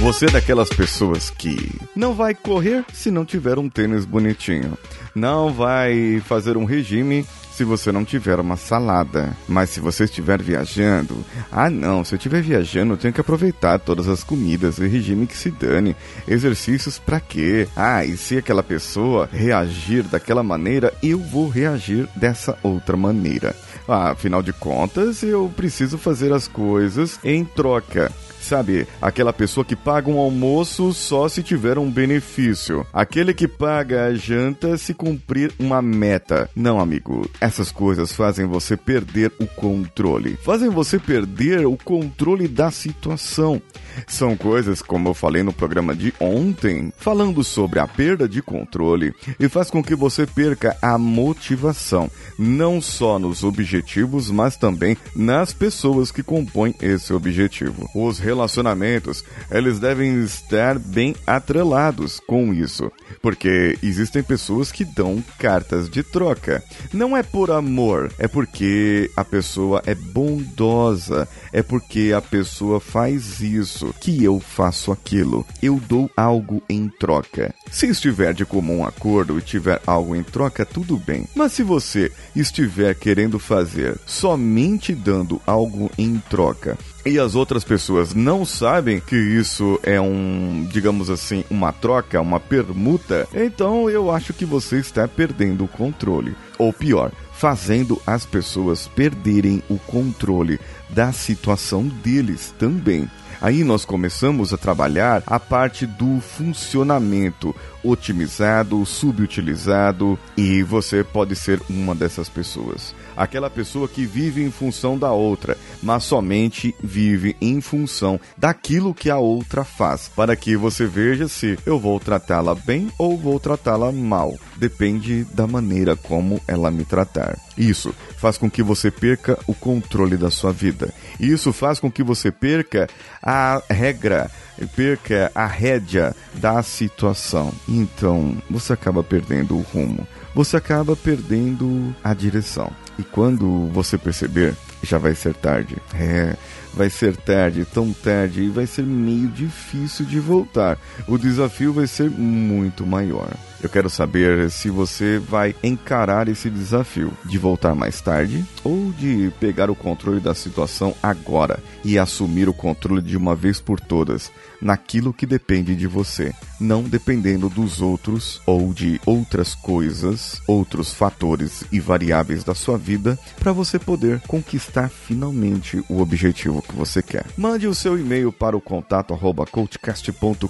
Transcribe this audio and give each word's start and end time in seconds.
Você 0.00 0.24
é 0.24 0.30
daquelas 0.30 0.70
pessoas 0.70 1.28
que 1.28 1.78
não 1.94 2.14
vai 2.14 2.34
correr 2.34 2.86
se 2.90 3.10
não 3.10 3.22
tiver 3.22 3.58
um 3.58 3.68
tênis 3.68 4.06
bonitinho. 4.06 4.72
Não 5.14 5.52
vai 5.52 6.22
fazer 6.24 6.56
um 6.56 6.64
regime 6.64 7.26
se 7.52 7.64
você 7.64 7.92
não 7.92 8.02
tiver 8.02 8.40
uma 8.40 8.56
salada. 8.56 9.36
Mas 9.46 9.68
se 9.68 9.78
você 9.78 10.04
estiver 10.04 10.40
viajando, 10.40 11.22
ah 11.52 11.68
não, 11.68 12.02
se 12.02 12.14
eu 12.14 12.16
estiver 12.16 12.40
viajando, 12.40 12.94
eu 12.94 12.96
tenho 12.96 13.12
que 13.12 13.20
aproveitar 13.20 13.78
todas 13.78 14.08
as 14.08 14.24
comidas 14.24 14.78
e 14.78 14.88
regime 14.88 15.26
que 15.26 15.36
se 15.36 15.50
dane. 15.50 15.94
Exercícios 16.26 16.98
para 16.98 17.20
quê? 17.20 17.68
Ah, 17.76 18.02
e 18.02 18.16
se 18.16 18.38
aquela 18.38 18.62
pessoa 18.62 19.28
reagir 19.30 20.04
daquela 20.04 20.42
maneira, 20.42 20.94
eu 21.02 21.18
vou 21.18 21.50
reagir 21.50 22.08
dessa 22.16 22.56
outra 22.62 22.96
maneira. 22.96 23.54
Ah, 23.86 24.12
afinal 24.12 24.42
de 24.42 24.52
contas, 24.54 25.22
eu 25.22 25.52
preciso 25.54 25.98
fazer 25.98 26.32
as 26.32 26.48
coisas 26.48 27.20
em 27.22 27.44
troca. 27.44 28.10
Sabe, 28.40 28.86
aquela 29.00 29.32
pessoa 29.32 29.64
que 29.64 29.76
paga 29.76 30.10
um 30.10 30.18
almoço 30.18 30.92
só 30.92 31.28
se 31.28 31.42
tiver 31.42 31.78
um 31.78 31.90
benefício. 31.90 32.86
Aquele 32.92 33.34
que 33.34 33.46
paga 33.46 34.06
a 34.06 34.14
janta 34.14 34.76
se 34.76 34.94
cumprir 34.94 35.52
uma 35.58 35.82
meta. 35.82 36.48
Não, 36.56 36.80
amigo, 36.80 37.28
essas 37.40 37.70
coisas 37.70 38.12
fazem 38.12 38.46
você 38.46 38.76
perder 38.76 39.30
o 39.38 39.46
controle. 39.46 40.36
Fazem 40.42 40.70
você 40.70 40.98
perder 40.98 41.66
o 41.66 41.76
controle 41.76 42.48
da 42.48 42.70
situação. 42.70 43.60
São 44.06 44.36
coisas, 44.36 44.82
como 44.82 45.08
eu 45.08 45.14
falei 45.14 45.42
no 45.42 45.52
programa 45.52 45.94
de 45.94 46.14
ontem, 46.18 46.92
falando 46.96 47.44
sobre 47.44 47.78
a 47.78 47.86
perda 47.86 48.28
de 48.28 48.40
controle 48.40 49.12
e 49.38 49.48
faz 49.48 49.70
com 49.70 49.82
que 49.82 49.94
você 49.94 50.26
perca 50.26 50.76
a 50.80 50.96
motivação, 50.96 52.10
não 52.38 52.80
só 52.80 53.18
nos 53.18 53.44
objetivos, 53.44 54.30
mas 54.30 54.56
também 54.56 54.96
nas 55.14 55.52
pessoas 55.52 56.10
que 56.10 56.22
compõem 56.22 56.74
esse 56.80 57.12
objetivo. 57.12 57.88
Os 57.94 58.18
relacionamentos, 58.30 59.24
eles 59.50 59.78
devem 59.78 60.22
estar 60.22 60.78
bem 60.78 61.14
atrelados 61.26 62.20
com 62.20 62.54
isso, 62.54 62.90
porque 63.20 63.76
existem 63.82 64.22
pessoas 64.22 64.70
que 64.70 64.84
dão 64.84 65.22
cartas 65.38 65.90
de 65.90 66.02
troca. 66.02 66.62
Não 66.92 67.16
é 67.16 67.22
por 67.22 67.50
amor, 67.50 68.12
é 68.18 68.28
porque 68.28 69.10
a 69.16 69.24
pessoa 69.24 69.82
é 69.84 69.94
bondosa, 69.94 71.28
é 71.52 71.62
porque 71.62 72.12
a 72.16 72.22
pessoa 72.22 72.78
faz 72.80 73.40
isso 73.40 73.92
que 74.00 74.22
eu 74.22 74.38
faço 74.38 74.92
aquilo. 74.92 75.44
Eu 75.60 75.80
dou 75.88 76.08
algo 76.16 76.62
em 76.68 76.88
troca. 76.88 77.52
Se 77.70 77.86
estiver 77.86 78.32
de 78.32 78.44
comum 78.44 78.84
acordo 78.84 79.38
e 79.38 79.42
tiver 79.42 79.80
algo 79.86 80.14
em 80.14 80.22
troca, 80.22 80.64
tudo 80.64 80.96
bem. 80.96 81.26
Mas 81.34 81.52
se 81.52 81.62
você 81.62 82.12
estiver 82.34 82.94
querendo 82.94 83.38
fazer 83.38 83.98
somente 84.06 84.94
dando 84.94 85.40
algo 85.46 85.90
em 85.98 86.18
troca 86.30 86.78
e 87.04 87.18
as 87.18 87.34
outras 87.34 87.64
pessoas 87.64 88.14
não 88.14 88.44
sabem 88.44 89.00
que 89.00 89.16
isso 89.16 89.80
é 89.82 90.00
um, 90.00 90.66
digamos 90.70 91.10
assim, 91.10 91.44
uma 91.50 91.72
troca, 91.72 92.20
uma 92.20 92.38
permuta, 92.38 93.26
então 93.34 93.88
eu 93.88 94.10
acho 94.10 94.32
que 94.32 94.44
você 94.44 94.76
está 94.76 95.08
perdendo 95.08 95.64
o 95.64 95.68
controle. 95.68 96.34
Ou 96.58 96.72
pior, 96.72 97.10
fazendo 97.32 98.00
as 98.06 98.26
pessoas 98.26 98.86
perderem 98.86 99.62
o 99.68 99.78
controle 99.78 100.60
da 100.90 101.10
situação 101.10 101.84
deles 101.84 102.54
também. 102.58 103.08
Aí 103.40 103.64
nós 103.64 103.86
começamos 103.86 104.52
a 104.52 104.58
trabalhar 104.58 105.22
a 105.26 105.40
parte 105.40 105.86
do 105.86 106.20
funcionamento 106.20 107.56
otimizado, 107.82 108.84
subutilizado 108.84 110.18
e 110.36 110.62
você 110.62 111.02
pode 111.02 111.34
ser 111.34 111.58
uma 111.70 111.94
dessas 111.94 112.28
pessoas. 112.28 112.94
Aquela 113.16 113.48
pessoa 113.48 113.88
que 113.88 114.04
vive 114.04 114.42
em 114.42 114.50
função 114.50 114.98
da 114.98 115.10
outra, 115.12 115.56
mas 115.82 116.04
somente 116.04 116.74
vive 116.82 117.36
em 117.40 117.60
função 117.60 118.20
daquilo 118.36 118.94
que 118.94 119.10
a 119.10 119.18
outra 119.18 119.64
faz, 119.64 120.10
para 120.14 120.36
que 120.36 120.56
você 120.56 120.86
veja 120.86 121.28
se 121.28 121.58
eu 121.64 121.78
vou 121.78 121.98
tratá-la 121.98 122.54
bem 122.54 122.90
ou 122.98 123.16
vou 123.16 123.38
tratá-la 123.38 123.90
mal. 123.92 124.34
Depende 124.56 125.24
da 125.32 125.46
maneira 125.46 125.96
como 125.96 126.40
ela 126.46 126.70
me 126.70 126.84
tratar. 126.84 127.38
Isso 127.56 127.94
faz 128.16 128.38
com 128.38 128.50
que 128.50 128.62
você 128.62 128.90
perca 128.90 129.38
o 129.46 129.54
controle 129.54 130.16
da 130.16 130.30
sua 130.30 130.52
vida. 130.52 130.92
Isso 131.18 131.52
faz 131.52 131.80
com 131.80 131.90
que 131.90 132.02
você 132.02 132.30
perca 132.30 132.88
a 133.22 133.62
regra, 133.68 134.30
perca 134.74 135.30
a 135.34 135.46
rédea 135.46 136.14
da 136.34 136.62
situação. 136.62 137.52
Então, 137.68 138.36
você 138.50 138.72
acaba 138.72 139.02
perdendo 139.02 139.56
o 139.56 139.62
rumo. 139.62 140.06
Você 140.34 140.56
acaba 140.56 140.94
perdendo 140.94 141.94
a 142.04 142.14
direção. 142.14 142.70
E 142.98 143.02
quando 143.02 143.68
você 143.72 143.98
perceber, 143.98 144.54
já 144.82 144.98
vai 144.98 145.14
ser 145.14 145.34
tarde. 145.34 145.76
É, 145.94 146.36
vai 146.74 146.90
ser 146.90 147.16
tarde, 147.16 147.64
tão 147.64 147.92
tarde, 147.92 148.42
e 148.42 148.48
vai 148.48 148.66
ser 148.66 148.82
meio 148.82 149.28
difícil 149.28 150.04
de 150.04 150.18
voltar. 150.20 150.78
O 151.06 151.18
desafio 151.18 151.72
vai 151.72 151.86
ser 151.86 152.10
muito 152.10 152.86
maior. 152.86 153.30
Eu 153.62 153.68
quero 153.68 153.90
saber 153.90 154.50
se 154.50 154.70
você 154.70 155.18
vai 155.18 155.54
encarar 155.62 156.28
esse 156.28 156.48
desafio 156.48 157.12
de 157.24 157.36
voltar 157.36 157.74
mais 157.74 158.00
tarde 158.00 158.44
ou 158.64 158.90
de 158.92 159.30
pegar 159.38 159.70
o 159.70 159.74
controle 159.74 160.18
da 160.18 160.34
situação 160.34 160.94
agora 161.02 161.62
e 161.84 161.98
assumir 161.98 162.48
o 162.48 162.54
controle 162.54 163.02
de 163.02 163.18
uma 163.18 163.34
vez 163.34 163.60
por 163.60 163.78
todas 163.78 164.32
naquilo 164.60 165.12
que 165.12 165.26
depende 165.26 165.74
de 165.74 165.86
você, 165.86 166.32
não 166.58 166.82
dependendo 166.82 167.48
dos 167.48 167.82
outros 167.82 168.40
ou 168.46 168.72
de 168.72 169.00
outras 169.04 169.54
coisas, 169.54 170.40
outros 170.46 170.92
fatores 170.92 171.64
e 171.70 171.78
variáveis 171.80 172.42
da 172.44 172.54
sua 172.54 172.78
vida 172.78 173.18
para 173.38 173.52
você 173.52 173.78
poder 173.78 174.20
conquistar 174.26 174.88
finalmente 174.88 175.82
o 175.88 176.00
objetivo 176.00 176.62
que 176.62 176.74
você 176.74 177.02
quer. 177.02 177.26
Mande 177.36 177.66
o 177.66 177.74
seu 177.74 177.98
e-mail 177.98 178.32
para 178.32 178.56
o 178.56 178.60
contato 178.60 179.18
coachcast.com.br 179.50 180.48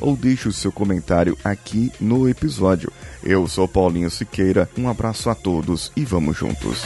ou 0.00 0.16
deixe 0.16 0.48
o 0.48 0.52
seu 0.52 0.72
comentário 0.72 1.36
no 2.00 2.28
episódio. 2.28 2.92
Eu 3.22 3.46
sou 3.48 3.66
Paulinho 3.66 4.10
Siqueira, 4.10 4.68
um 4.76 4.88
abraço 4.88 5.30
a 5.30 5.34
todos 5.34 5.90
e 5.96 6.04
vamos 6.04 6.36
juntos. 6.36 6.82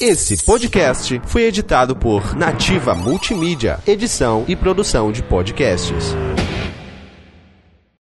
Esse 0.00 0.42
podcast 0.46 1.20
foi 1.26 1.42
editado 1.42 1.94
por 1.94 2.34
Nativa 2.34 2.94
Multimídia, 2.94 3.78
edição 3.86 4.46
e 4.48 4.56
produção 4.56 5.12
de 5.12 5.22
podcasts. 5.22 6.14